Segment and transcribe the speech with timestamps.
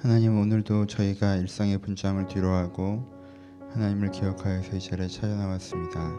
[0.00, 3.04] 하나님 오늘도 저희가 일상의 분주함을 뒤로하고
[3.72, 6.12] 하나님을 기억하여서 이 자리에 찾아 나왔습니다.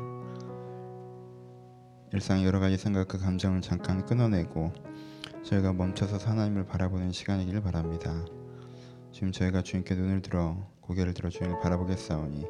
[2.11, 4.73] 일상 여러 가지 생각과 감정을 잠깐 끊어내고
[5.45, 8.25] 저희가 멈춰서 하나님을 바라보는 시간이기를 바랍니다.
[9.13, 12.45] 지금 저희가 주님께 눈을 들어 고개를 들어 주님을 바라보겠사오니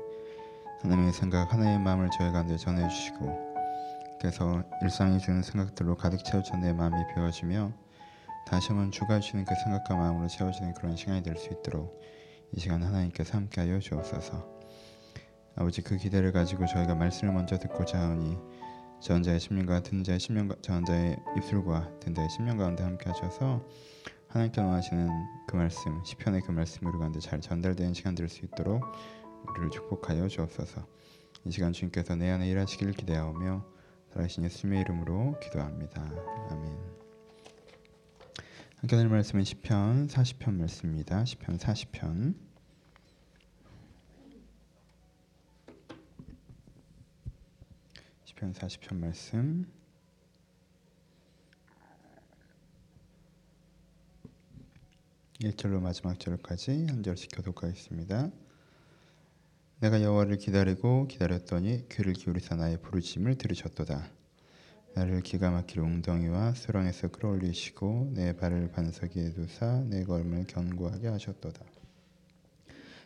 [0.82, 3.50] 하나님의 생각, 하나님의 마음을 저희 가운데 전해주시고
[4.20, 7.72] 그래서 일상이 주는 생각들로 가득 채워진 내 마음이 비워지며
[8.50, 12.02] 다시 한번 주가 주시는 그 생각과 마음으로 채워지는 그런 시간이 될 수 있도록
[12.52, 14.60] 이 시간 하나님께서 함께하여 주옵소서.
[15.56, 18.38] 아버지 그 기대를 가지고 저희가 말씀을 먼저 듣고자 하오니
[19.02, 23.64] 전자의 심령과 듣는 자의 심령 전자의 입술과 듣는 자의 심령 가운데 함께 하셔서
[24.30, 25.10] 하나님께 원하시는
[25.48, 28.84] 그 말씀 시편의 그 말씀이 우리 가운데 잘 전달되는 시간 될 수 있도록
[29.48, 30.86] 우리를 축복하여 주옵소서.
[31.46, 33.64] 이 시간 주님께서 내 안에 일하시기를 기대하오며
[34.12, 36.02] 살아계신 예수님의 이름으로 기도합니다.
[36.50, 36.99] 아멘.
[38.80, 41.26] 함께 하는 말씀은 시편 40편 말씀입니다.
[41.26, 42.34] 시편 40편
[48.24, 49.70] 시편 40편 말씀
[55.42, 58.32] 1절로 마지막 절까지 한 절씩 교독하겠습니다.
[59.82, 64.19] 내가 여호와를 기다리고 기다렸더니 귀를 기울이사 나의 부르심을 들으셨도다.
[64.96, 71.64] 나를 기가 막힐 웅덩이와 수렁에서 끌어올리시고 내 발을 반석 위에 두사 내 걸음을 견고하게 하셨도다.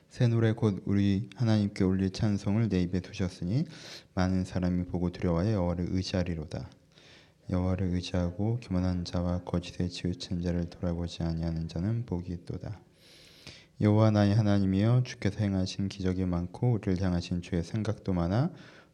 [0.09, 3.65] 새 노래 곧 우리 하나님께 올릴 찬송을 내 입에 두셨으니
[4.13, 6.69] 많은 사람이 보고 두려워하여 여호와를 의지하리로다.
[7.49, 12.79] 여호와를 의지하고 교만한 자와 거짓에 치우친 자를 돌아보지 아니하는 자는 복이 있도다.
[13.81, 18.51] 여호와 나의 하나님이여 주께서 행하신 기적이 많고 우리를 향하신 주의 생각도 많아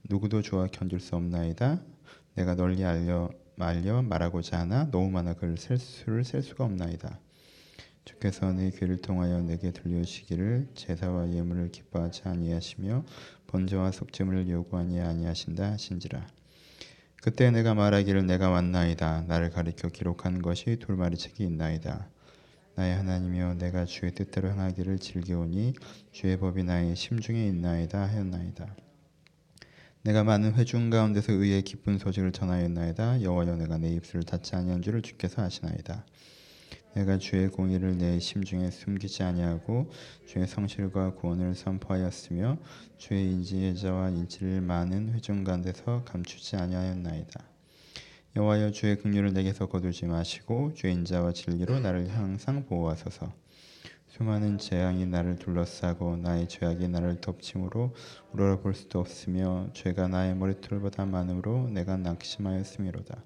[0.10, 1.82] 누구도 주와 견딜 수 없나이다.
[2.36, 7.20] 내가 널리 알려 말려 말하고자 하나 너무 많아 그를 셀 수를 셀 수가 없나이다.
[8.06, 13.06] 주께서 내 귀를 통하여 내게 들려주시기를 제사와 예물을 기뻐하지 아니하시며
[13.48, 16.26] 번제와 속죄물을 요구하니 아니하신다 하신지라.
[17.22, 19.26] 그때 내가 말하기를 내가 왔나이다.
[19.28, 22.10] 나를 가리켜 기록한 것이 돌마리 책이 있나이다.
[22.76, 25.74] 나의 하나님이여 내가 주의 뜻대로 행하기를 즐겨오니
[26.14, 28.74] 주의 법이 나의 심중에 있나이다 하였나이다.
[30.02, 33.22] 내가 많은 회중 가운데서 의의 기쁜 소식을 전하였나이다.
[33.22, 36.06] 여호와여 내가 내 입술을 닫지 아니한 줄을 주께서 아시나이다.
[36.96, 39.92] 내가 주의 공의를 내 심중에 숨기지 아니하고
[40.26, 42.58] 주의 성실과 구원을 선포하였으며
[42.98, 47.44] 주의 인지의 자와 인치를 많은 회중 가운데서 감추지 아니하였나이다.
[48.38, 53.34] 여호와여 주의 긍휼을 내게서 거두지 마시고 주의 인자와 진리로 나를 항상 보호하소서.
[54.20, 57.96] 수많은 재앙이 나를 둘러싸고 나의 죄악이 나를 덮침으로
[58.34, 63.24] 우러러볼 수도 없으며 죄가 나의 머리털보다 많으로 내가 낙심하였음이로다.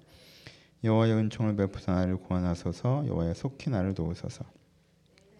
[0.84, 4.44] 여호와의 은총을 베푸사 나를 구원하소서 여호와의 속히 나를 도우소서.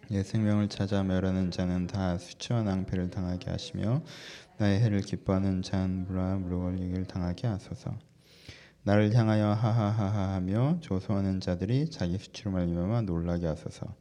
[0.09, 4.03] 내 생명을 찾아 멸하는 자는 다 수치와 낭패를 당하게 하시며
[4.57, 7.97] 나의 해를 기뻐하는 자는 물와 물걸리기를 당하게 하소서.
[8.83, 13.95] 나를 향하여 하하하하하며 조소하는 자들이 자기 수치로 말미암아 놀라게 하소서.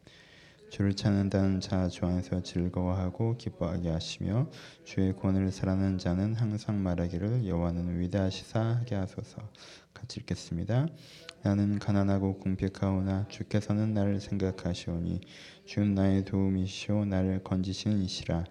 [0.75, 4.51] 주를 찾는다는 자 주 안에서 즐거워하고 기뻐하게 하시며
[4.83, 9.41] 주의 권을 사랑하는 자는 항상 말하기를 여호와는 위대하시사 하게 하소서.
[9.93, 10.89] 같이 읽겠습니다.
[11.45, 15.21] 나는 가난하고 궁핍하오나 주께서는 나를 생각하시오니
[15.65, 18.43] 주는 나의 도움이시오 나를 건지시는 이시라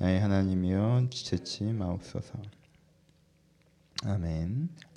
[0.00, 2.42] 나의 하나님이여 지체치 마옵소서.
[4.04, 4.89] 아멘.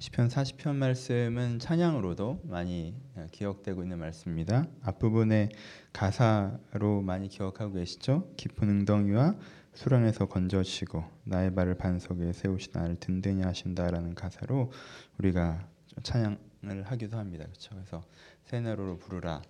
[0.00, 2.94] 시편 40편 말씀은 찬양으로도 많이
[3.32, 4.66] 기억되고 있는 말씀입니다.
[4.82, 5.48] 앞부분에
[5.92, 8.32] 가사로 많이 기억하고 계시죠?
[8.36, 9.36] 깊은 웅덩이와
[9.74, 14.70] 수렁에서 건져시고 나의 발을 반석 위에 세우시 나를 든든히 하신다라는 가사로
[15.18, 15.68] 우리가
[16.02, 17.44] 찬양을 하기도 합니다.
[17.46, 17.74] 그렇죠?
[17.74, 18.04] 그래서
[18.44, 19.42] 세네로로 부르라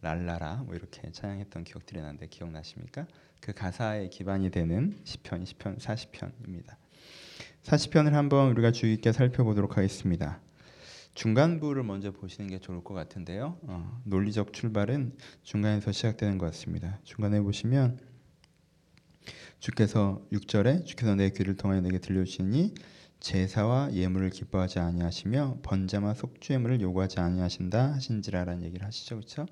[0.00, 3.06] 랄라라 뭐 이렇게 찬양했던 기억들이 나는데 기억나십니까?
[3.40, 6.81] 그 가사의 기반이 되는 시편 시편 40편입니다.
[7.62, 10.40] 40편을 한번 우리가 주의 있게 살펴보도록 하겠습니다.
[11.14, 13.58] 중간부를 먼저 보시는 게 좋을 것 같은데요.
[13.62, 16.98] 어, 논리적 출발은 중간에서 시작되는 것 같습니다.
[17.04, 18.00] 중간에 보시면
[19.60, 22.74] 주께서 6절에 주께서 내 귀를 통하여 내게 들려주시니
[23.20, 29.16] 제사와 예물을 기뻐하지 아니하시며 번제와 속죄물을 요구하지 아니하신다 하신지라라는 얘기를 하시죠.
[29.16, 29.46] 그렇죠?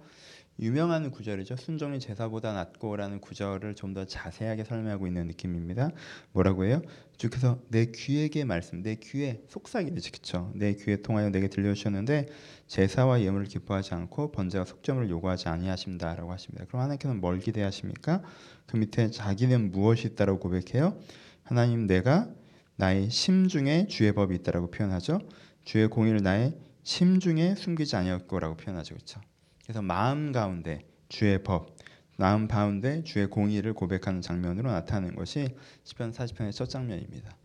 [0.60, 1.56] 유명한 구절이죠.
[1.56, 5.90] 순종이 제사보다 낫고라는 구절을 좀 더 자세하게 설명하고 있는 느낌입니다.
[6.32, 6.80] 뭐라고 해요?
[7.16, 10.52] 주께서 내 귀에게 말씀, 내 귀에 속삭이듯이 그쵸?
[10.54, 12.28] 내 귀에 통하여 내게 들려주셨는데
[12.68, 16.66] 제사와 예물을 기뻐하지 않고 번제와 속점을 요구하지 아니하신다라고 하십니다.
[16.66, 18.22] 그럼 하나님께서는 뭘 기대하십니까?
[18.66, 20.96] 그 밑에 자기는 무엇이 있다고 고백해요?
[21.42, 22.28] 하나님 내가
[22.76, 25.20] 나의 심중에 주의 법이 있다라고 표현하죠.
[25.64, 26.54] 주의 공의를 나의
[26.84, 28.94] 심중에 숨기지 아니었고라고 표현하죠.
[28.94, 29.20] 그렇죠?
[29.70, 31.76] 그래서 마음 가운데 주의 법,
[32.16, 37.36] 마음 가운데 주의 공의를 고백하는 장면으로 나타나는 것이 시편 40편의 첫 장면입니다.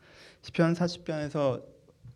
[0.42, 1.64] 시편 40편에서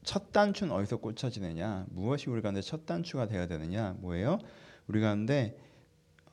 [0.01, 1.85] 첫 단추는 어디서 꽂혀지느냐?
[1.91, 3.97] 무엇이 우리 가운데 첫 단추가 되어야 되느냐?
[3.99, 4.39] 뭐예요?
[4.87, 5.55] 우리 가운데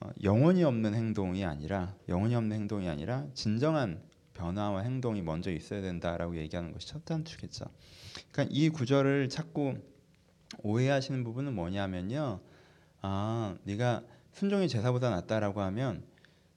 [0.00, 4.00] 어, 영혼이 없는 행동이 아니라 영혼이 없는 행동이 아니라 진정한
[4.32, 7.66] 변화와 행동이 먼저 있어야 된다라고 얘기하는 것이 첫 단추겠죠.
[8.32, 9.74] 그러니까 이 구절을 자꾸
[10.62, 12.40] 오해하시는 부분은 뭐냐면요.
[13.02, 14.02] 아, 네가
[14.32, 16.04] 순종이 제사보다 낫다라고 하면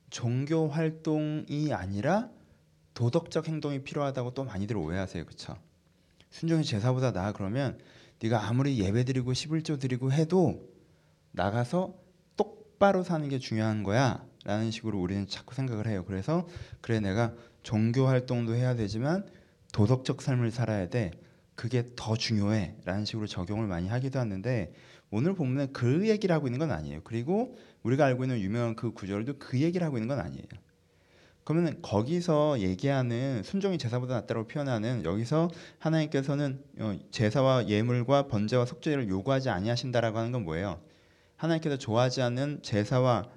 [0.09, 2.29] 종교 활동이 아니라
[2.93, 5.25] 도덕적 행동이 필요하다고 또 많이들 오해하세요.
[5.25, 5.55] 그렇죠?
[6.29, 7.79] 순종이 제사보다 나아 그러면
[8.21, 10.67] 네가 아무리 예배 드리고 11조 드리고 해도
[11.31, 11.93] 나가서
[12.35, 14.25] 똑바로 사는 게 중요한 거야.
[14.45, 16.03] 라는 식으로 우리는 자꾸 생각을 해요.
[16.05, 16.47] 그래서
[16.81, 19.27] 그래 내가 종교 활동도 해야 되지만
[19.73, 21.11] 도덕적 삶을 살아야 돼.
[21.55, 22.77] 그게 더 중요해.
[22.85, 24.73] 라는 식으로 적용을 많이 하기도 하는데
[25.11, 27.01] 오늘 본문에 그 얘기를 하고 있는 건 아니에요.
[27.03, 30.45] 그리고 우리가 알고 있는 유명한 그 구절도 그 얘기를 하고 있는 건 아니에요.
[31.43, 39.49] 그러면 거기서 얘기하는 순종이 제사보다 낫다고 표현하는 여기서 하나님께서는 어, 제사와 예물과 번제와 속죄를 요구하지
[39.49, 40.79] 아니하신다라고 하는 건 뭐예요?
[41.37, 43.29] 하나님께서 좋아하지 않는 제사와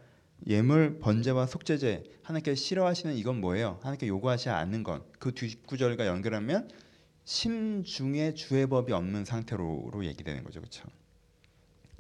[0.48, 3.78] 예물, 번제와 속죄제 하나님께서 싫어하시는 이건 뭐예요?
[3.80, 6.68] 하나님께 요구하지 않는 건 그 뒷구절과 연결하면
[7.24, 10.82] 심중에 주의 법이 없는 상태로 얘기되는 거죠, 그렇죠?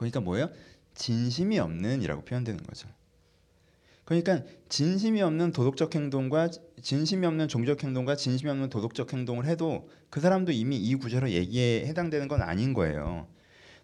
[0.02, 0.50] 그러니까 뭐예요?
[0.94, 2.88] 진심이 없는이라고 표현되는 거죠.
[4.04, 6.50] 그러니까 진심이 없는 도덕적 행동과
[6.82, 11.86] 진심이 없는 종적 행동과 진심이 없는 도덕적 행동을 해도 그 사람도 이미 이 구절의 얘기에
[11.86, 13.28] 해당되는 건 아닌 거예요.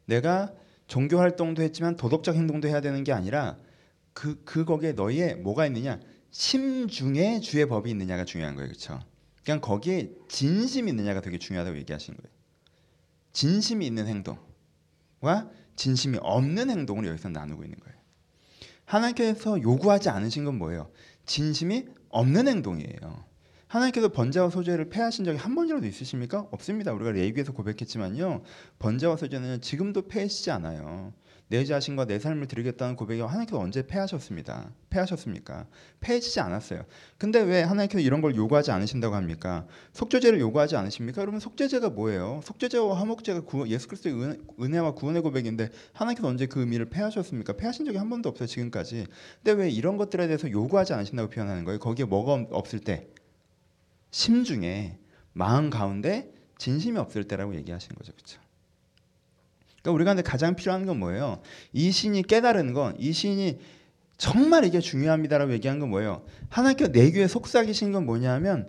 [0.06, 0.53] 내가
[0.87, 3.56] 종교 활동도 했지만 도덕적 행동도 해야 되는 게 아니라
[4.12, 6.00] 그, 그 거기에 너희의 뭐가 있느냐?
[6.31, 8.69] 심중에 주의 법이 있느냐가 중요한 거예요.
[8.69, 9.00] 그렇죠?
[9.44, 12.35] 그냥 거기에 진심이 있느냐가 되게 중요하다고 얘기하시는 거예요.
[13.32, 17.96] 진심이 있는 행동과 진심이 없는 행동을 여기서 나누고 있는 거예요.
[18.84, 20.90] 하나님께서 요구하지 않으신 건 뭐예요?
[21.25, 23.25] 진심이 없는 행동이에요.
[23.69, 26.48] 하나님께서 번제와 소제를 폐하신 적이 한 번이라도 있으십니까?
[26.50, 26.92] 없습니다.
[26.92, 28.42] 우리가 레위기에서 고백했지만요.
[28.78, 31.12] 번제와 소제는 지금도 폐하시지 않아요.
[31.48, 34.70] 내 자신과 내 삶을 드리겠다는 고백이 하나님께서 언제 폐하셨습니다.
[34.90, 35.66] 폐하셨습니까?
[36.00, 36.84] 폐해지지 않았어요.
[37.16, 39.66] 근데 왜 하나님께서 이런 걸 요구하지 않으신다고 합니까?
[39.94, 41.22] 속죄제를 요구하지 않으십니까?
[41.22, 42.40] 그러면 속죄제가 뭐예요?
[42.44, 47.54] 속죄제와 화목제가 예수 그리스도의 은혜 와 구원의 고백인데 하나님께서 언제 그 의미를 폐하셨습니까?
[47.54, 49.06] 폐하신 적이 한 번도 없어요 지금까지.
[49.42, 51.78] 근데 왜 이런 것들에 대해서 요구하지 않으신다고 표현하는 거예요?
[51.78, 53.08] 거기에 뭐가 없을 때
[54.10, 54.98] 심중에
[55.32, 58.47] 마음 가운데 진심이 없을 때라고 얘기하시는 거죠, 그렇죠?
[59.82, 61.40] 그러니까 우리가 근데 가장 필요한 건 뭐예요?
[61.72, 63.58] 이 신이 깨달은 건 이 신이
[64.16, 66.25] 정말 이게 중요합니다라고 얘기한 건 뭐예요?
[66.48, 68.66] 하나님께서 내 귀에 속삭이신 건 뭐냐면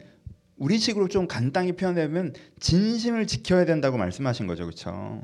[0.57, 5.23] 우리 식으로 좀 간단히 표현하면 진심을 지켜야 된다고 말씀하신 거죠, 그렇죠?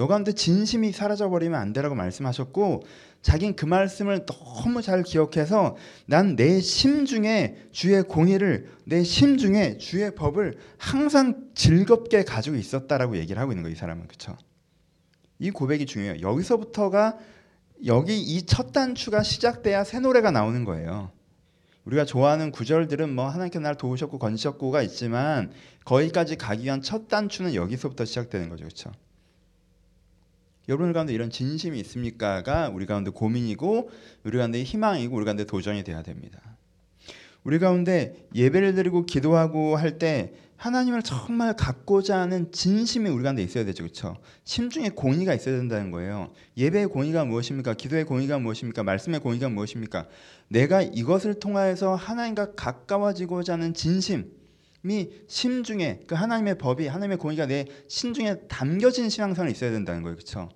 [0.00, 2.84] 너 가운데 진심이 사라져 버리면 안 되라고 말씀하셨고
[3.20, 5.76] 자긴 그 말씀을 너무 잘 기억해서
[6.06, 13.52] 난 내 심중에 주의 공의를 내 심중에 주의 법을 항상 즐겁게 가지고 있었다라고 얘기를 하고
[13.52, 13.74] 있는 거예요.
[13.74, 14.38] 이 사람은 그렇죠.
[15.38, 16.22] 이 고백이 중요해요.
[16.22, 17.18] 여기서부터가
[17.84, 21.10] 여기 이 첫 단추가 시작돼야 새 노래가 나오는 거예요.
[21.84, 25.52] 우리가 좋아하는 구절들은 뭐 하나님께서 날 도우셨고 건지셨고가 있지만
[25.84, 28.64] 거기까지 가기 위한 첫 단추는 여기서부터 시작되는 거죠.
[28.64, 28.92] 그렇죠?
[30.68, 33.90] 여러분 가운데 이런 진심이 있습니까가 우리 가운데 고민이고
[34.24, 36.40] 우리 가운데 희망이고 우리 가운데 도전이 돼야 됩니다.
[37.42, 43.64] 우리 가운데 예배를 드리고 기도하고 할 때 하나님을 정말 갖고자 하는 진심이 우리 가운데 있어야
[43.64, 43.82] 되죠.
[43.82, 44.18] 그렇죠?
[44.44, 46.34] 심중에 공의가 있어야 된다는 거예요.
[46.58, 47.72] 예배의 공의가 무엇입니까?
[47.72, 48.82] 기도의 공의가 무엇입니까?
[48.82, 50.06] 말씀의 공의가 무엇입니까?
[50.48, 54.26] 내가 이것을 통하여서 하나님과 가까워지고자 하는 진심이
[55.28, 60.16] 심중에 그 하나님의 법이 하나님의 공의가 내 심중에 담겨진 신앙생활이 있어야 된다는 거예요.
[60.16, 60.50] 그렇죠?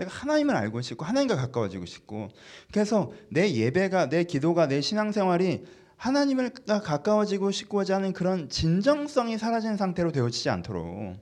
[0.00, 2.28] 내가 하나님을 알고 싶고 하나님과 가까워지고 싶고
[2.72, 5.64] 그래서 내 예배가 내 기도가 내 신앙생활이
[5.96, 11.18] 하나님을 가까워지고 싶고자 하는 그런 진정성이 사라진 상태로 되어지지 않도록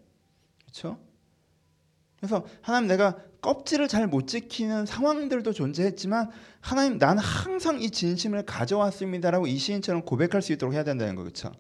[0.63, 0.99] 그렇죠?
[2.19, 6.31] 그래서 하나님 내가 껍질을 잘 못 지키는 상황들도 존재했지만
[6.61, 11.53] 하나님 나는 항상 이 진심을 가져왔습니다라고 이 시인처럼 고백할 수 있도록 해야 된다는 거 그렇죠?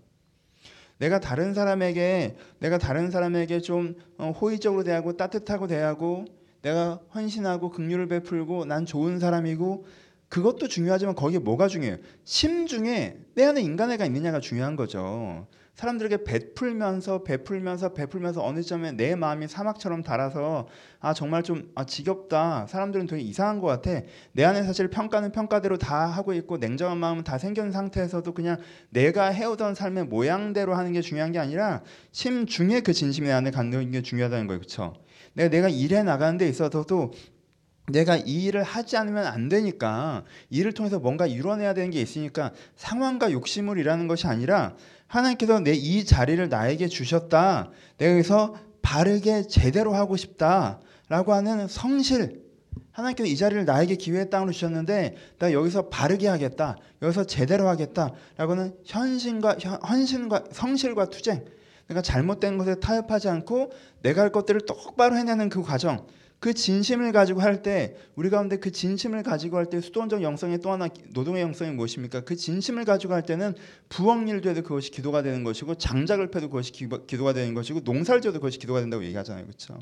[0.98, 8.08] 내가 다른 사람에게 내가 다른 사람에게 좀 어, 호의적으로 대하고 따뜻하고 대하고 내가 헌신하고 긍휼을
[8.08, 9.86] 베풀고 난 좋은 사람이고
[10.28, 11.96] 그것도 중요하지만 거기에 뭐가 중요해요?
[12.24, 15.46] 심중에 내 안에 인간애가 있느냐가 중요한 거죠.
[15.78, 20.66] 사람들에게 베풀면서 베풀면서 베풀면서 어느 점에 내 마음이 사막처럼 달아서
[20.98, 22.66] 아 정말 좀 아, 지겹다.
[22.66, 24.00] 사람들은 되게 이상한 것 같아.
[24.32, 28.58] 내 안에 사실 평가는 평가대로 다 하고 있고 냉정한 마음은 다 생겨는 상태에서도 그냥
[28.90, 33.92] 내가 해오던 삶의 모양대로 하는 게 중요한 게 아니라 심중에 그 진심이 내 안에 갖는
[33.92, 34.58] 게 중요하다는 거예요.
[34.58, 34.94] 그렇죠?
[35.38, 37.12] 내가 내가 일해 나가는 데 있어서도
[37.90, 43.30] 내가 이 일을 하지 않으면 안 되니까 일을 통해서 뭔가 이뤄내야 되는 게 있으니까 상황과
[43.30, 44.74] 욕심을 일하는 것이 아니라
[45.06, 47.70] 하나님께서 내 이 자리를 나에게 주셨다.
[47.96, 52.42] 내가 여기서 바르게 제대로 하고 싶다 라고 하는 성실.
[52.90, 56.76] 하나님께서 이 자리를 나에게 기회의 땅으로 주셨는데 나 여기서 바르게 하겠다.
[57.00, 59.56] 여기서 제대로 하겠다 라고는 현신과
[59.88, 61.44] 헌신과 성실과 투쟁.
[61.88, 66.06] 내가 잘못된 것에 타협하지 않고 내가 할 것들을 똑바로 해내는 그 과정.
[66.40, 70.70] 그 진심을 가지고 할 때 우리 가운데 그 진심을 가지고 할 때 수도원적 영성의 또
[70.70, 72.20] 하나 노동의 영성이 무엇입니까?
[72.20, 73.54] 그 진심을 가지고 할 때는
[73.88, 78.60] 부엌일도 해도 그것이 기도가 되는 것이고 장작을 패도 그것이 기도가 되는 것이고 농사를 져도 그것이
[78.60, 79.46] 기도가 된다고 얘기하잖아요.
[79.46, 79.78] 그렇죠?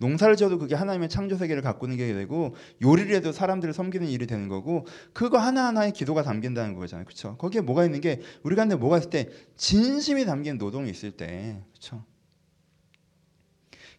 [0.00, 4.48] 농사를 져도 그게 하나님의 창조 세계를 가꾸는 게 되고 요리를 해도 사람들을 섬기는 일이 되는
[4.48, 7.04] 거고 그거 하나하나의 기도가 담긴다는 거잖아요.
[7.04, 7.36] 그렇죠?
[7.36, 12.02] 거기에 뭐가 있는 게 우리 가운데 뭐가 있을 때 진심이 담긴 노동이 있을 때 그렇죠?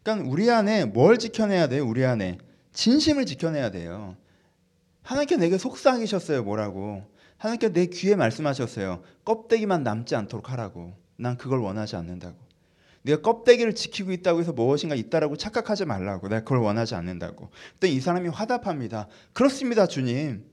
[0.01, 1.87] 그러니까 우리 안에 뭘 지켜내야 돼요?
[1.87, 2.39] 우리 안에
[2.73, 4.17] 진심을 지켜내야 돼요.
[5.03, 6.43] 하나님께 내게 속삭이셨어요.
[6.43, 7.03] 뭐라고?
[7.37, 9.03] 하나님께 내 귀에 말씀하셨어요.
[9.23, 10.93] 껍데기만 남지 않도록 하라고.
[11.15, 12.50] 난 그걸 원하지 않는다고.
[13.03, 16.27] 네가 껍데기를 지키고 있다고 해서 무엇인가 있다라고 착각하지 말라고.
[16.29, 17.49] 내가 그걸 원하지 않는다고.
[17.73, 19.07] 그때 이 사람이 화답합니다.
[19.33, 20.45] 그렇습니다, 주님.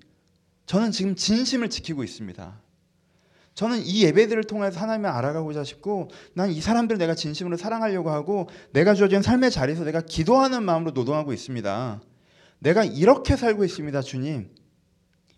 [0.66, 2.60] 저는 지금 진심을 지키고 있습니다.
[3.54, 8.94] 저는 이 예배들을 통해서 하나님을 알아가고자 싶고 난 이 사람들 내가 진심으로 사랑하려고 하고 내가
[8.94, 12.00] 주어진 삶의 자리에서 내가 기도하는 마음으로 노동하고 있습니다.
[12.60, 14.54] 내가 이렇게 살고 있습니다, 주님.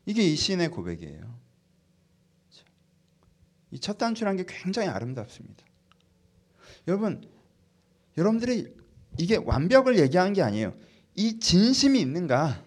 [0.07, 1.38] 이게 이 시인의 고백이에요.
[3.73, 5.64] 이 첫 단추란 게 굉장히 아름답습니다.
[6.91, 7.23] 여러분,
[8.19, 8.75] 여러분들이
[9.17, 10.75] 이게 완벽을 얘기하는 게 아니에요.
[11.15, 12.65] 이 진심이 있는가?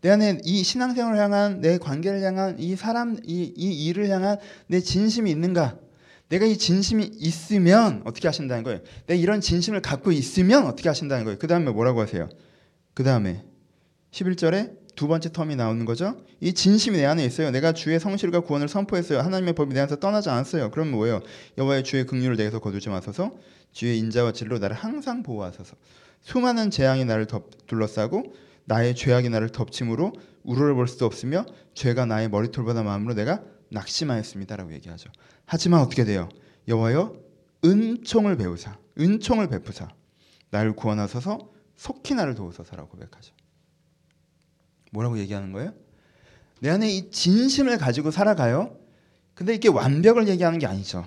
[0.00, 4.38] 내 안에 이 신앙생활을 향한 내 관계를 향한 이 사람 이, 이 일을 향한
[4.68, 5.78] 내 진심이 있는가?
[6.30, 8.80] 내가 이 진심이 있으면 어떻게 하신다는 거예요?
[9.06, 11.38] 내가 이런 진심을 갖고 있으면 어떻게 하신다는 거예요?
[11.38, 12.30] 그 다음에 뭐라고 하세요?
[12.94, 13.44] 그 다음에
[14.12, 16.16] 11절에 두 번째 텀이 나오는 거죠.
[16.40, 17.50] 이 진심이 내 안에 있어요.
[17.50, 19.20] 내가 주의 성실과 구원을 선포했어요.
[19.20, 20.70] 하나님의 법이 내 안에서 떠나지 않았어요.
[20.70, 21.20] 그럼 뭐예요?
[21.58, 23.32] 여호와의 주의 긍휼을 내게서 거두지 마소서.
[23.72, 25.76] 주의 인자와 진로 나를 항상 보호하소서.
[26.22, 28.34] 수많은 재앙이 나를 덮, 둘러싸고
[28.66, 35.10] 나의 죄악이 나를 덮침으로 우러러 볼수 없으며 죄가 나의 머리털보다 마음으로 내가 낙심하였습니다라고 얘기하죠.
[35.44, 36.28] 하지만 어떻게 돼요?
[36.68, 37.14] 여호와여
[37.64, 39.88] 은총을 배우사 은총을 베푸사
[40.50, 43.34] 나를 구원하소서 속히 나를 도우소서라고 고백하죠.
[44.94, 45.74] 뭐라고 얘기하는 거예요?
[46.60, 48.78] 내 안에 이 진심을 가지고 살아가요.
[49.34, 51.06] 근데 이게 완벽을 얘기하는 게 아니죠.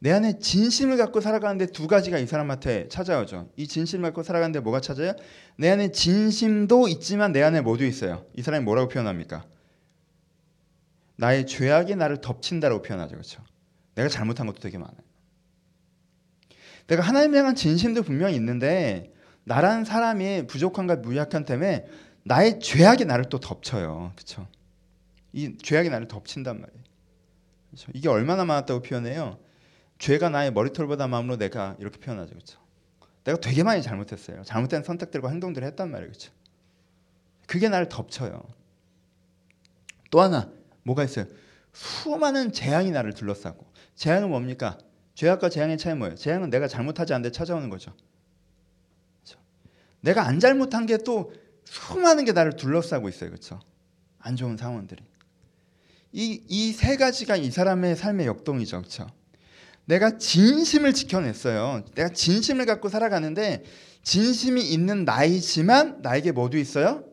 [0.00, 3.50] 내 안에 진심을 갖고 살아가는데 두 가지가 이 사람한테 찾아오죠.
[3.56, 5.12] 이 진심을 갖고 살아가는데 뭐가 찾아요?
[5.56, 8.26] 내 안에 진심도 있지만 내 안에 뭐도 있어요.
[8.34, 9.44] 이 사람이 뭐라고 표현합니까?
[11.16, 13.14] 나의 죄악이 나를 덮친다라고 표현하죠.
[13.14, 13.42] 그렇죠?
[13.94, 14.96] 내가 잘못한 것도 되게 많아요.
[16.86, 19.12] 내가 하나님에 향한 진심도 분명히 있는데
[19.44, 21.86] 나란 사람이 부족한가 무약한 때문에
[22.24, 24.12] 나의 죄악이 나를 또 덮쳐요.
[24.14, 24.46] 그렇죠?
[25.32, 26.82] 이 죄악이 나를 덮친단 말이에요.
[27.70, 27.90] 그렇죠?
[27.94, 29.38] 이게 얼마나 많았다고 표현해요?
[29.98, 32.32] 죄가 나의 머리털보다 마음으로 내가 이렇게 표현하죠.
[32.32, 32.58] 그렇죠?
[33.24, 34.42] 내가 되게 많이 잘못했어요.
[34.44, 36.10] 잘못된 선택들과 행동들을 했단 말이에요.
[36.10, 36.32] 그렇죠?
[37.46, 38.42] 그게 나를 덮쳐요.
[40.10, 40.50] 또 하나
[40.82, 41.26] 뭐가 있어요?
[41.72, 44.78] 수많은 재앙이 나를 둘러싸고 재앙은 뭡니까?
[45.14, 46.16] 죄악과 재앙의 차이 뭐예요?
[46.16, 47.92] 재앙은 내가 잘못하지 않는데 찾아오는 거죠.
[49.22, 49.40] 그렇죠?
[50.00, 51.32] 내가 안 잘못한 게 또
[51.70, 53.30] 수많은 게 나를 둘러싸고 있어요.
[53.30, 53.60] 그렇죠?
[54.18, 55.04] 안 좋은 상황들이.
[56.12, 58.78] 이 이 세 가지가 이 사람의 삶의 역동이죠.
[58.78, 59.06] 그렇죠?
[59.84, 61.84] 내가 진심을 지켜냈어요.
[61.94, 63.62] 내가 진심을 갖고 살아가는데
[64.02, 67.04] 진심이 있는 나이지만 나에게 뭐도 있어요?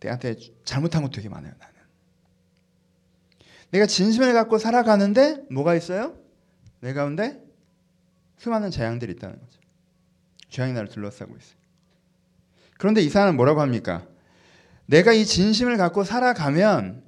[0.00, 1.54] 내한테 잘못한 것도 되게 많아요.
[1.58, 1.74] 나는.
[3.70, 6.18] 내가 진심을 갖고 살아가는데 뭐가 있어요?
[6.80, 7.42] 내 가운데
[8.36, 9.60] 수많은 재앙들이 있다는 거죠.
[10.50, 11.63] 재앙이 나를 둘러싸고 있어요.
[12.78, 14.06] 그런데 이 사람은 뭐라고 합니까?
[14.86, 17.02] 내가 이 진심을 갖고 살아가면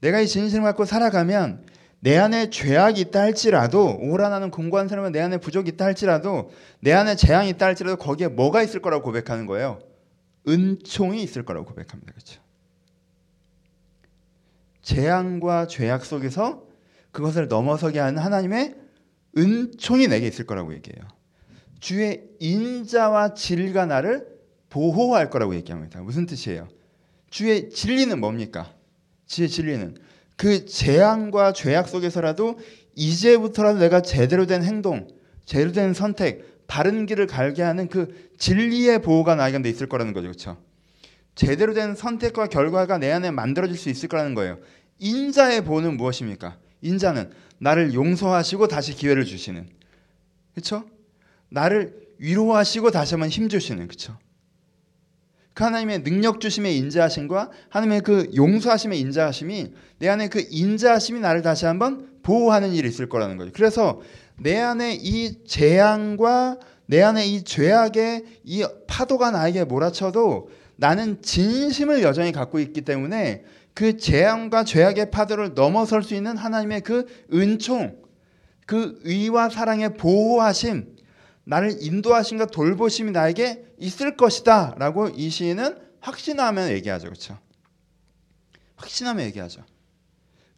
[0.00, 1.64] 내가 이 진심을 갖고 살아가면
[2.00, 6.92] 내 안에 죄악이 있다 할지라도 오라 나는 공고한 사람은 내 안에 부족이 있다 할지라도 내
[6.92, 9.78] 안에 재앙이 있다 할지라도 거기에 뭐가 있을 거라고 고백하는 거예요.
[10.48, 12.12] 은총이 있을 거라고 고백합니다.
[12.12, 12.42] 그렇죠?
[14.82, 16.66] 재앙과 죄악 속에서
[17.12, 18.74] 그것을 넘어서게 하는 하나님의
[19.38, 21.06] 은총이 내게 있을 거라고 얘기해요.
[21.78, 24.26] 주의 인자와 진리가 나를
[24.72, 26.00] 보호할 거라고 얘기합니다.
[26.00, 26.66] 무슨 뜻이에요?
[27.28, 28.72] 주의 진리는 뭡니까?
[29.26, 29.98] 주의 진리는
[30.36, 32.58] 그 재앙과 죄악 속에서라도
[32.94, 35.08] 이제부터라도 내가 제대로 된 행동,
[35.44, 40.28] 제대로 된 선택, 바른 길을 갈게 하는 그 진리의 보호가 나에게 있을 거라는 거죠.
[40.28, 40.56] 그렇죠?
[41.34, 44.58] 제대로 된 선택과 결과가 내 안에 만들어질 수 있을 거라는 거예요.
[44.98, 46.56] 인자의 보호는 무엇입니까?
[46.80, 49.68] 인자는 나를 용서하시고 다시 기회를 주시는.
[50.54, 50.86] 그렇죠?
[51.50, 53.86] 나를 위로하시고 다시 한번 힘 주시는.
[53.86, 54.16] 그렇죠?
[55.54, 61.66] 그 하나님의 능력 주심의 인자하심과 하나님의 그 용서하심의 인자하심이 내 안에 그 인자하심이 나를 다시
[61.66, 63.50] 한번 보호하는 일이 있을 거라는 거죠.
[63.52, 64.00] 그래서
[64.38, 72.32] 내 안에 이 재앙과 내 안에 이 죄악의 이 파도가 나에게 몰아쳐도 나는 진심을 여전히
[72.32, 73.44] 갖고 있기 때문에
[73.74, 77.96] 그 재앙과 죄악의 파도를 넘어설 수 있는 하나님의 그 은총,
[78.66, 80.96] 그 의와 사랑의 보호하심,
[81.44, 87.06] 나를 인도하심과 돌보심이 나에게 있을 것이다 라고 이 시인은 확신하면 얘기하죠.
[87.08, 87.38] 그렇죠?
[88.76, 89.64] 확신하면 얘기하죠.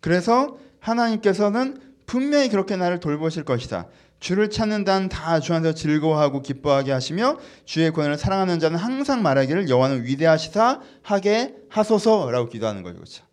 [0.01, 3.89] 그래서 하나님께서는 분명히 그렇게 나를 돌보실 것이다.
[4.21, 9.69] 주를 찾는 자는 다 주 안에서 즐거워하고 기뻐하게 하시며 주의 권한을 사랑하는 자는 항상 말하기를
[9.69, 12.97] 여호와는 위대하시사 하게 하소서라고 기도하는 거예요.
[12.97, 13.25] 그렇죠?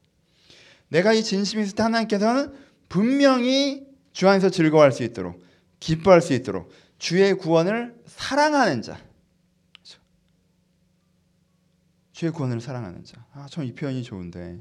[0.90, 2.54] 내가 이 진심이 있을 때 하나님께서는
[2.90, 5.42] 분명히 주 안에서 즐거워할 수 있도록
[5.80, 6.70] 기뻐할 수 있도록
[7.02, 8.96] 주의 구원을 사랑하는 자.
[9.74, 10.00] 그렇죠?
[12.12, 13.26] 주의 구원을 사랑하는 자.
[13.34, 14.60] 아, 전 이 표현이 좋은데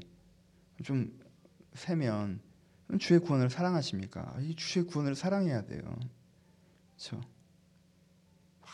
[0.83, 1.15] 좀
[1.75, 2.41] 세면
[2.99, 4.37] 주의 구원을 사랑하십니까?
[4.41, 5.81] 이 주의 구원을 사랑해야 돼요.
[6.95, 7.21] 그렇죠?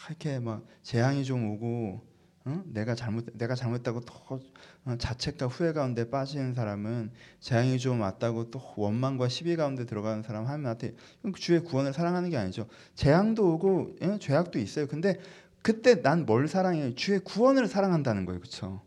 [0.07, 2.07] 이렇게 막 재앙이 좀 오고
[2.47, 2.63] 어?
[2.65, 4.39] 내가 잘못 내가 잘못했다고 더
[4.85, 7.11] 어, 자책과 후회 가운데 빠지는 사람은
[7.41, 10.95] 재앙이 좀 왔다고 또 원망과 시비 가운데 들어가는 사람 하나님한테
[11.35, 12.67] 주의 구원을 사랑하는 게 아니죠.
[12.95, 14.17] 재앙도 오고 예?
[14.19, 14.87] 죄악도 있어요.
[14.87, 15.19] 근데
[15.61, 16.95] 그때 난 뭘 사랑해요?
[16.95, 18.39] 주의 구원을 사랑한다는 거예요.
[18.39, 18.81] 그렇죠?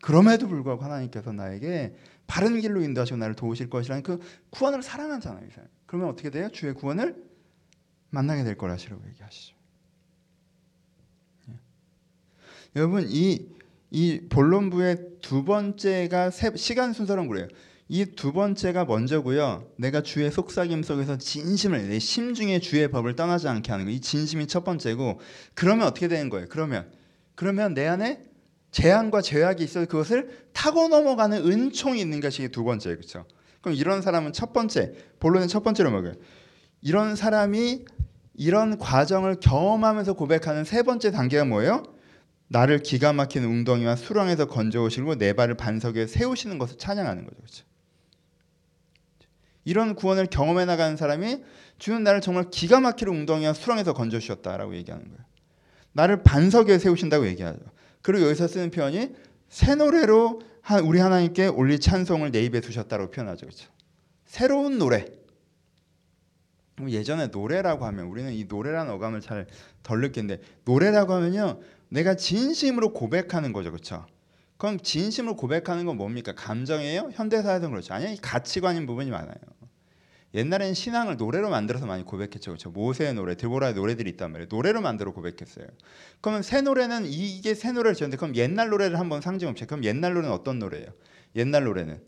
[0.00, 1.94] 그럼에도 불구하고 하나님께서 나에게
[2.26, 4.20] 바른 길로 인도하시고 나를 도우실 것이라는 그
[4.50, 5.48] 구원을 사랑하잖아요.
[5.84, 6.48] 그러면 어떻게 돼요?
[6.50, 7.22] 주의 구원을
[8.08, 9.61] 만나게 될 거라시라고 얘기하시죠.
[12.76, 13.48] 여러분 이,
[13.90, 17.48] 이 본론부의 두 번째가 세, 시간 순서는 그래요.
[17.88, 19.68] 이 두 번째가 먼저고요.
[19.76, 23.90] 내가 주의 속삭임 속에서 진심을 내 심중에 주의 법을 떠나지 않게 하는 거.
[23.90, 25.20] 이 진심이 첫 번째고
[25.52, 26.46] 그러면 어떻게 되는 거예요?
[26.48, 26.90] 그러면
[27.34, 28.24] 그러면 내 안에
[28.70, 33.26] 재앙과 죄악이 있어 그것을 타고 넘어가는 은총이 있는 것이 두 번째 그렇죠?
[33.60, 36.14] 그럼 이런 사람은 첫 번째 본론의 첫 번째로 먹어요.
[36.80, 37.84] 이런 사람이
[38.34, 41.82] 이런 과정을 경험하면서 고백하는 세 번째 단계가 뭐예요?
[42.52, 47.36] 나를 기가 막힌 웅덩이와 수렁에서 건져오시고 내 발을 반석에 세우시는 것을 찬양하는 거죠.
[47.36, 47.64] 그렇죠?
[49.64, 51.42] 이런 구원을 경험해 나가는 사람이
[51.78, 55.24] 주는 나를 정말 기가 막힌 웅덩이와 수렁에서 건져 주셨다라고 얘기하는 거예요.
[55.92, 57.58] 나를 반석에 세우신다고 얘기하죠.
[58.02, 59.14] 그리고 여기서 쓰는 표현이
[59.48, 60.42] 새 노래로
[60.84, 63.46] 우리 하나님께 올리 찬송을 내 입에 두셨다고 표현하죠.
[63.46, 63.70] 그렇죠?
[64.26, 65.06] 새로운 노래.
[66.86, 69.46] 예전에 노래라고 하면 우리는 이 노래라는 어감을 잘
[69.82, 71.60] 덜 느끼는데 노래라고 하면요
[71.92, 73.70] 내가 진심으로 고백하는 거죠.
[73.70, 74.06] 그렇죠?
[74.56, 76.32] 그럼 진심으로 고백하는 건 뭡니까?
[76.34, 77.10] 감정이에요?
[77.12, 77.92] 현대사회도 그렇죠.
[77.92, 79.34] 아니 가치관인 부분이 많아요.
[80.34, 82.52] 옛날에는 신앙을 노래로 만들어서 많이 고백했죠.
[82.52, 82.70] 그렇죠?
[82.70, 84.48] 모세의 노래 드보라의 노래들이 있단 말이에요.
[84.50, 85.66] 노래로 만들어 고백했어요.
[86.22, 90.14] 그러면 새 노래는 이게 새 노래를 지었는데 그럼 옛날 노래를 한번 상징 없이 그럼 옛날
[90.14, 90.86] 노래는 어떤 노래예요?
[91.36, 92.00] 옛날 노래는?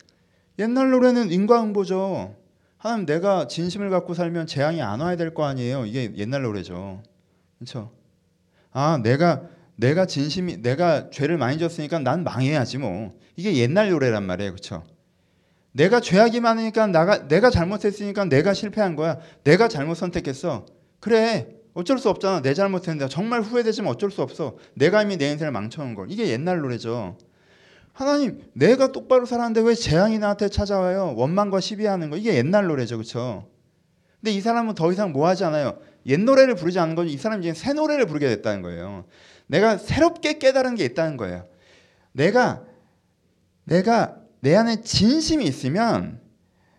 [0.61, 2.35] 옛날 노래는 인과응보죠.
[2.79, 5.85] 하나님 내가 진심을 갖고 살면 재앙이 안 와야 될 거 아니에요.
[5.85, 7.03] 이게 옛날 노래죠.
[7.59, 7.91] 그렇죠?
[8.71, 9.43] 아, 내가
[9.77, 13.13] 내가 진심이 내가 죄를 많이 졌으니까 난 망해야지 뭐.
[13.37, 14.53] 이게 옛날 노래란 말이에요.
[14.53, 14.85] 그렇죠?
[15.73, 19.19] 내가 죄악이 많으니까 나가 내가 잘못했으니까 내가 실패한 거야.
[19.43, 20.67] 내가 잘못 선택했어.
[21.01, 21.49] 그래.
[21.75, 22.41] 어쩔 수 없잖아.
[22.41, 24.57] 내 잘못했는데 정말 후회되지만 어쩔 수 없어.
[24.75, 26.07] 내가 이미 내 인생을 망쳐놓은 걸.
[26.11, 27.19] 이게 옛날 노래죠.
[27.93, 31.15] 하나님 내가 똑바로 살았는데 왜 재앙이 나한테 찾아와요?
[31.17, 33.49] 원망과 시비하는 거 이게 옛날 노래죠, 그렇죠?
[34.21, 35.79] 근데 이 사람은 더 이상 뭐 하지 않아요.
[36.07, 39.05] 옛 노래를 부르지 않는 거지 이 사람이 이제 새 노래를 부르게 됐다는 거예요.
[39.47, 41.47] 내가 새롭게 깨달은 게 있다는 거예요.
[42.13, 42.65] 내가
[43.65, 46.21] 내가 내 안에 진심이 있으면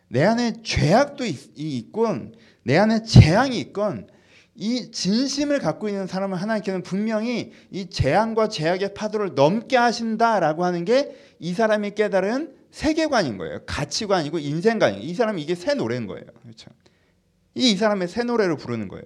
[0.08, 4.08] 내 안에 죄악도 있, 있건 내 안에 재앙이 있건
[4.56, 11.26] 이 진심을 갖고 있는 사람은 하나님께는 분명히 이 재앙과 제약의 파도를 넘게 하신다라고 하는 게
[11.40, 13.60] 이 사람이 깨달은 세계관인 거예요.
[13.66, 16.26] 가치관이고 인생관이고 이 사람이 이게 새 노래인 거예요.
[16.42, 16.70] 그렇죠?
[17.56, 19.06] 이 사람의 새 노래를 부르는 거예요.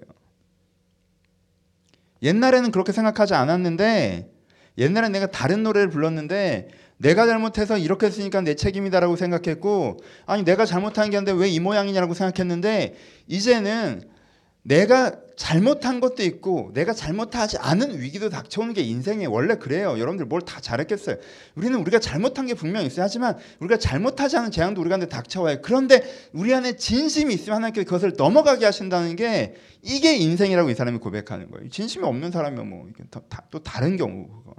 [2.22, 4.30] 옛날에는 그렇게 생각하지 않았는데
[4.78, 11.10] 옛날에 내가 다른 노래를 불렀는데 내가 잘못해서 이렇게 했으니까 내 책임이다라고 생각했고 아니 내가 잘못한
[11.10, 12.96] 게 아닌데 왜 이 모양이냐라고 생각했는데
[13.28, 14.02] 이제는
[14.64, 19.92] 내가 잘못한 것도 있고 내가 잘못하지 않은 위기도 닥쳐오는 게 인생에 원래 그래요.
[19.98, 21.16] 여러분들 뭘 다 잘했겠어요.
[21.56, 23.04] 우리는 우리가 잘못한 게 분명히 있어요.
[23.04, 25.62] 하지만 우리가 잘못하지 않은 재앙도 우리가 닥쳐와요.
[25.62, 31.52] 그런데 우리 안에 진심이 있으면 하나님께서 그것을 넘어가게 하신다는 게 이게 인생이라고 이 사람이 고백하는
[31.52, 31.70] 거예요.
[31.70, 32.88] 진심이 없는 사람이면 뭐
[33.52, 34.52] 또 다른 경우 그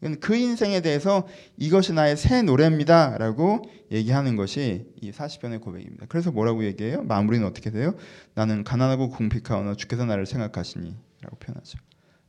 [0.00, 0.16] 거.
[0.20, 6.06] 그 인생에 대해서 이것이 나의 새 노래입니다 라고 얘기하는 것이 이 40편의 고백입니다.
[6.08, 7.02] 그래서 뭐라고 얘기해요?
[7.02, 7.94] 마무리는 어떻게 돼요?
[8.34, 11.78] 나는 가난하고 궁핍하오나 주께서 나를 생각하시니 라고 표현하죠.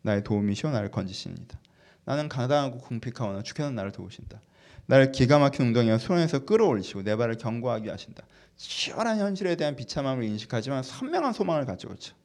[0.02, 1.60] 나의 도움이시오 나를 건지시니다.
[2.06, 4.42] 나는 가난하고 궁핍하오나 주께서 나를 도우신다.
[4.86, 8.24] 나를 기가 막힌 웅덩이와 수렁에서 끌어올리시고 내 발을 견고하게 하신다.
[8.56, 12.16] 치열한 현실에 대한 비참함을 인식하지만 선명한 소망을 가지고 있죠.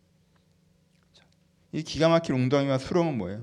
[1.72, 3.42] 이 기가 막힌 웅덩이와 수렁은 뭐예요?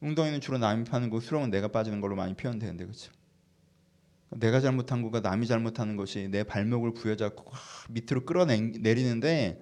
[0.00, 3.12] 웅덩이는 주로 남이 파는 거, 수렁은 내가 빠지는 걸로 많이 표현되는데 그렇죠?
[4.30, 7.52] 내가 잘못한 거가 남이 잘못하는 것이 내 발목을 부여잡고
[7.90, 9.60] 밑으로 끌어내리는데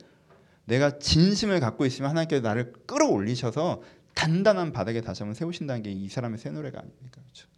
[0.65, 3.83] 내가 진심을 갖고 있으면 하나님께서 나를 끌어올리셔서
[4.15, 7.21] 단단한 바닥에 다시 한번 세우신다는 게 이 사람의 새 노래가 아닙니까?
[7.21, 7.49] 그렇죠?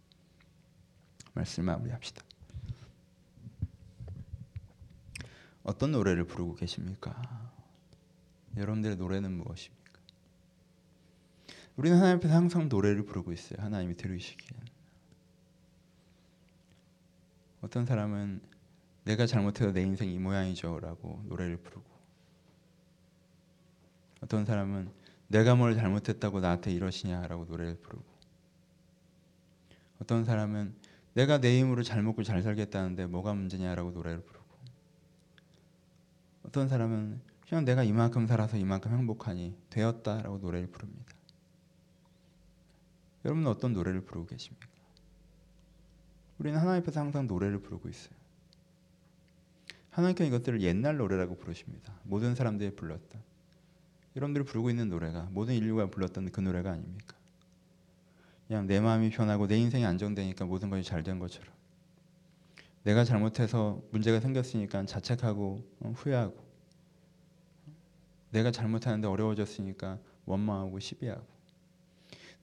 [1.33, 2.23] 말씀 마무리합시다.
[5.63, 7.51] 어떤 노래를 부르고 계십니까?
[8.57, 9.76] 여러분들의 노래는 무엇입니까?
[11.77, 13.61] 우리는 하나님 앞에서 항상 노래를 부르고 있어요.
[13.61, 14.57] 하나님이 들으시기에.
[17.61, 18.41] 어떤 사람은
[19.03, 21.85] 내가 잘못해서 내 인생 이 모양이죠라고 노래를 부르고
[24.21, 24.91] 어떤 사람은
[25.27, 28.03] 내가 뭘 잘못했다고 나한테 이러시냐라고 노래를 부르고
[30.01, 30.73] 어떤 사람은
[31.13, 34.45] 내가 내 힘으로 잘 먹고 잘 살겠다는데 뭐가 문제냐라고 노래를 부르고
[36.43, 41.06] 어떤 사람은 그냥 내가 이만큼 살아서 이만큼 행복하니 되었다라고 노래를 부릅니다.
[43.25, 44.67] 여러분은 어떤 노래를 부르고 계십니까?
[46.39, 48.15] 우리는 하나님 앞에서 항상 노래를 부르고 있어요.
[49.89, 51.93] 하나님께서 이것들을 옛날 노래라고 부르십니다.
[52.03, 53.21] 모든 사람들이 불렀던
[54.15, 57.15] 여러분들이 부르고 있는 노래가 모든 인류가 불렀던 그 노래가 아닙니까?
[58.47, 61.51] 그냥 내 마음이 편하고 내 인생이 안정되니까 모든 것이 잘 된 것처럼
[62.83, 66.47] 내가 잘못해서 문제가 생겼으니까 자책하고 어, 후회하고
[68.29, 71.36] 내가 잘못하는데 어려워졌으니까 원망하고 시비하고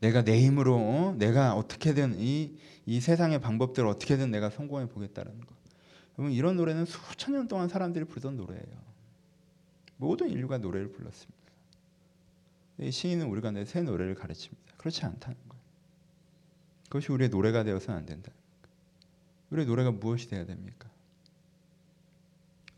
[0.04, 1.14] 내가 내 힘으로 어?
[1.16, 5.54] 내가 어떻게든 이, 이 세상의 방법대로 어떻게든 내가 성공해 보겠다는 거.
[6.18, 8.84] 여러분 이런 노래는 수천 년 동안 사람들이 부르던 노래예요.
[9.96, 11.38] 모든 인류가 노래를 불렀습니다.
[12.80, 14.74] 이 시인은 우리가 내 새 노래를 가르칩니다.
[14.76, 15.64] 그렇지 않다는 거예요.
[16.90, 18.30] 그것이 우리의 노래가 되어서는 안 된다.
[19.50, 20.90] 우리의 노래가 무엇이 되어야 됩니까?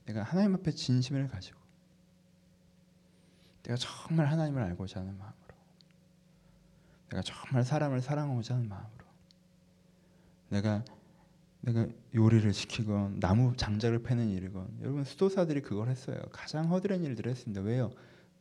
[0.05, 1.59] 내가 하나님 앞에 진심을 가지고
[3.65, 5.33] 내가 정말 하나님을 알고자 하는 마음
[7.11, 9.05] 내가 정말 사람을 사랑하고자 하는 마음으로
[10.49, 10.85] 내가
[11.61, 16.17] 내가 요리를 시키건 나무 장작을 패는 일이건 여러분 수도사들이 그걸 했어요.
[16.31, 17.61] 가장 허드렛 일들을 했습니다.
[17.61, 17.91] 왜요?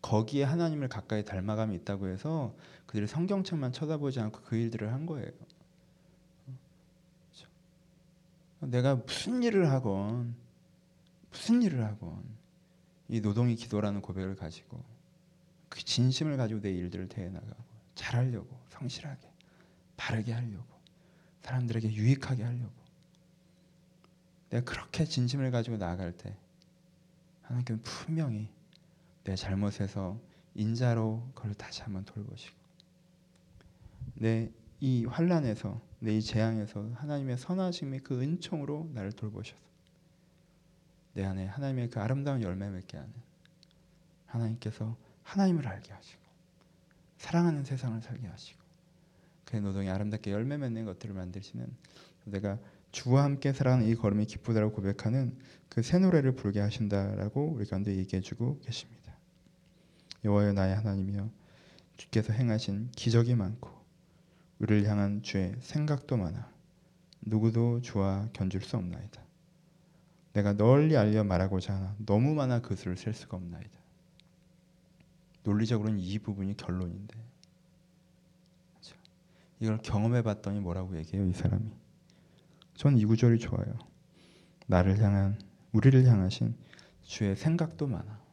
[0.01, 5.31] 거기에 하나님을 가까이 닮아감이 있다고 해서 그들이 성경책만 쳐다보지 않고 그 일들을 한 거예요.
[7.31, 7.49] 그렇죠?
[8.59, 10.35] 내가 무슨 일을 하건
[11.31, 12.23] 무슨 일을 하건
[13.07, 14.83] 이 노동이 기도라는 고백을 가지고
[15.69, 17.64] 그 진심을 가지고 내 일들을 대해 나가고
[17.95, 19.27] 잘하려고 성실하게
[19.97, 20.65] 바르게 하려고
[21.41, 22.73] 사람들에게 유익하게 하려고.
[24.49, 26.35] 내가 그렇게 진심을 가지고 나아갈 때
[27.43, 28.49] 하나님께는 분명히
[29.23, 30.19] 내 잘못에서
[30.55, 32.55] 인자로 그걸 다시 한번 돌보시고
[34.15, 39.59] 내 이 환란에서 내 이 재앙에서 하나님의 선하심이 그 은총으로 나를 돌보셔서
[41.13, 43.11] 내 안에 하나님의 그 아름다운 열매 맺게 하는
[44.27, 46.21] 하나님께서 하나님을 알게 하시고
[47.25, 48.59] 사랑하는 세상을 살게 하시고
[49.45, 51.65] 그의 노동이 아름답게 열매 맺는 것들을 만드시는
[52.25, 52.59] 내가
[52.91, 55.35] 주와 함께 살아가는 이 걸음이 기쁘다고 고백하는
[55.67, 59.17] 그 새 노래를 부르게 하신다라고 우리 가운데 얘기해주고 계십니다.
[60.23, 61.31] 여호와여 나의 하나님이여
[61.97, 63.71] 주께서 행하신 기적이 많고
[64.59, 66.47] 우리를 향한 주의 생각도 많아
[67.21, 69.19] 누구도 주와 견줄 수 없나이다.
[70.33, 73.84] 내가 널리 알려 말하고자 하나 너무 많아 그 수를 셀 수가 없나이다.
[75.45, 77.15] 논리적으로는 이 부분이 결론인데.
[78.71, 78.95] 그렇죠?
[79.59, 81.71] 이걸 경험해 봤더니 뭐라고 얘기해요 이 사람이
[82.73, 83.77] 전 이 구절이 좋아요.
[84.67, 85.39] 나를 향한
[85.71, 86.55] 우리를 향하신
[87.03, 88.25] 주의 생각도 많아.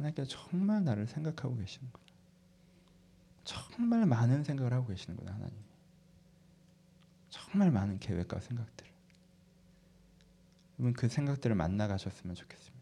[0.00, 2.04] 하나님께 정말 나를 생각하고 계시는구나
[3.44, 5.54] 정말 많은 생각을 하고 계시는구나 하나님
[7.28, 8.86] 정말 많은 계획과 생각들
[10.96, 12.79] 그 생각들을 만나 가셨으면 좋겠습니다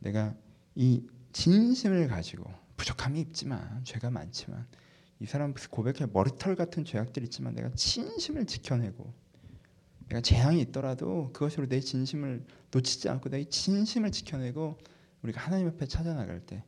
[0.00, 0.34] 내가
[0.74, 2.44] 이 진심을 가지고
[2.76, 4.66] 부족함이 있지만 죄가 많지만
[5.20, 9.12] 이 사람 고백해 머리털 같은 죄악들이 있지만 내가 진심을 지켜내고
[10.08, 14.78] 내가 재앙이 있더라도 그것으로 내 진심을 놓치지 않고 내 진심을 지켜내고
[15.22, 16.64] 우리가 하나님 앞에 찾아 나갈 때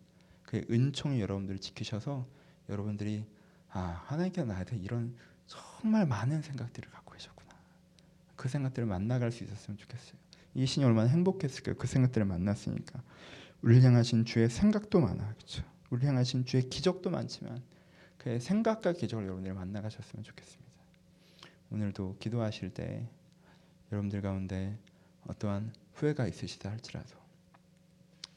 [0.53, 2.29] 그 은총이 여러분들을 지키셔서
[2.69, 3.25] 여러분들이
[3.71, 5.17] 아 하나님께서 나한테 이런
[5.47, 7.55] 정말 많은 생각들을 갖고 계셨구나.
[8.37, 10.21] 그 생각들을 만나갈 수 있었으면 좋겠어요.
[10.55, 11.77] 이 신이 얼마나 행복했을까요?
[11.77, 13.03] 그 생각들을 만났으니까.
[13.63, 15.65] 우리를 향하신 주의 생각도 많아, 그렇죠?
[15.91, 17.63] 우리를 향하신 주의 기적도 많지만
[18.19, 20.73] 그의 생각과 기적을 여러분들이 만나가셨으면 좋겠습니다.
[21.71, 23.09] 오늘도 기도하실 때
[23.91, 24.79] 여러분들 가운데
[25.27, 27.17] 어떠한 후회가 있으시다 할지라도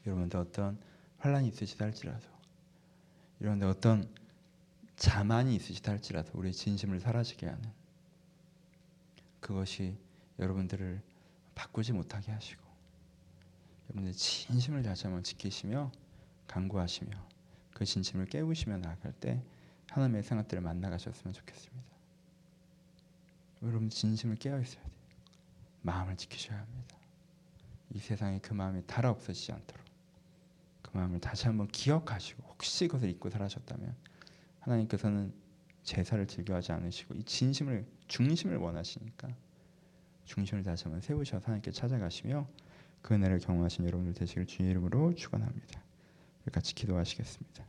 [0.06, 0.78] 여러분들 어떤
[1.18, 2.26] 환란이 있으시다 할지라도
[3.40, 4.08] 여러분들 어떤
[4.96, 7.70] 자만이 있으시다 할지라도 우리 진심을 사라지게 하는
[9.40, 9.96] 그것이
[10.38, 11.02] 여러분들을
[11.56, 12.62] 바꾸지 못하게 하시고
[13.86, 15.90] 여러분들 진심을 다시 한번 지키시며
[16.46, 17.10] 강구하시며
[17.74, 19.42] 그 진심을 깨우시며 나아갈 때
[19.90, 21.84] 하나님의 생각들을 만나가셨으면 좋겠습니다.
[23.62, 24.92] 여러분 진심을 깨어 있어야 돼요.
[25.82, 26.96] 마음을 지키셔야 합니다.
[27.94, 29.84] 이 세상에 그 마음이 달아 없어지지 않도록
[30.82, 33.94] 그 마음을 다시 한번 기억하시고 혹시 그것을 잊고 살아셨다면
[34.60, 35.32] 하나님께서는
[35.84, 39.28] 제사를 즐겨하지 않으시고 이 진심을 중심을 원하시니까
[40.26, 42.46] 중심을 다시 한번 세우셔서 하나님께 찾아가시며
[43.00, 45.82] 그 은혜를 경험하신 여러분들 되시길 주의 이름으로 축원합니다.
[46.52, 47.64] 같이 기도하시겠습니다.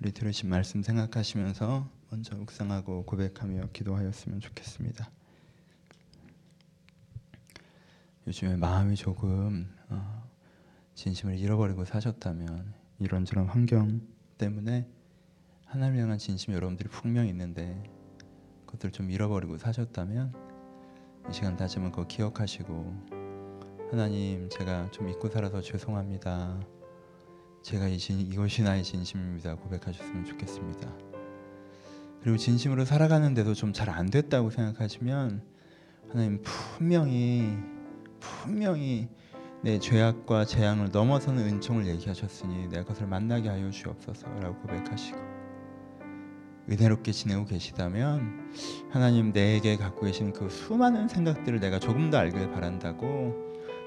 [0.00, 5.10] 우리 들으신 말씀 생각하시면서 먼저 묵상하고 고백하며 기도하였으면 좋겠습니다.
[8.26, 10.28] 요즘에 마음이 조금 어,
[10.94, 14.00] 진심을 잃어버리고 사셨다면 이런저런 환경
[14.38, 14.88] 때문에
[15.74, 17.82] 하나님을 향한 진심이 여러분들이 분명히 있는데
[18.64, 20.32] 그것들 좀 잃어버리고 사셨다면
[21.28, 22.94] 이 시간 다시 한번 그거 기억하시고
[23.90, 26.60] 하나님 제가 좀 잊고 살아서 죄송합니다.
[27.62, 29.56] 제가 이 진, 이것이 나의 진심입니다.
[29.56, 30.92] 고백하셨으면 좋겠습니다.
[32.22, 35.42] 그리고 진심으로 살아가는데도 좀 잘 안 됐다고 생각하시면
[36.08, 37.58] 하나님 분명히
[38.20, 39.08] 분명히
[39.62, 45.33] 내 죄악과 재앙을 넘어서는 은총을 얘기하셨으니 내 것을 만나게 하여 주옵소서라고 고백하시고
[46.70, 48.50] 은혜롭게 지내고 계시다면
[48.90, 53.34] 하나님 내게 갖고 계신 그 수많은 생각들을 내가 조금 더 알길 바란다고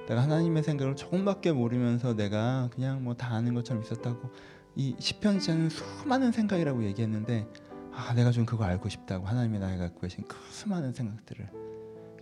[0.08, 4.30] 내가 하나님의 생각을 조금밖에 모르면서 내가 그냥 뭐 다 아는 것처럼 있었다고
[4.76, 7.48] 이 시편자는 수많은 생각이라고 얘기했는데
[7.92, 11.50] 아 내가 좀 그거 알고 싶다고 하나님이 나에 갖고 계신 그 수많은 생각들을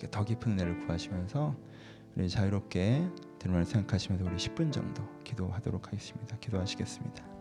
[0.09, 1.55] 더 깊은 은혜를 구하시면서
[2.15, 3.05] 우리 자유롭게
[3.39, 6.37] 들말 생각하시면서 우리 10분 정도 기도하도록 하겠습니다.
[6.37, 7.34] 기도하시겠습니다.